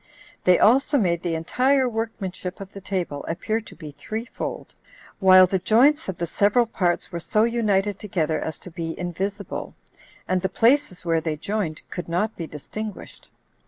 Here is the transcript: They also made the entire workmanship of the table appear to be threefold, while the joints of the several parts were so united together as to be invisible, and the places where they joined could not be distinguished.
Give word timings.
They 0.45 0.57
also 0.57 0.97
made 0.97 1.21
the 1.21 1.35
entire 1.35 1.87
workmanship 1.87 2.59
of 2.59 2.73
the 2.73 2.81
table 2.81 3.23
appear 3.27 3.61
to 3.61 3.75
be 3.75 3.91
threefold, 3.91 4.73
while 5.19 5.45
the 5.45 5.59
joints 5.59 6.09
of 6.09 6.17
the 6.17 6.25
several 6.25 6.65
parts 6.65 7.11
were 7.11 7.19
so 7.19 7.43
united 7.43 7.99
together 7.99 8.39
as 8.41 8.57
to 8.65 8.71
be 8.71 8.97
invisible, 8.97 9.75
and 10.27 10.41
the 10.41 10.49
places 10.49 11.05
where 11.05 11.21
they 11.21 11.37
joined 11.37 11.83
could 11.91 12.09
not 12.09 12.35
be 12.35 12.47
distinguished. 12.47 13.29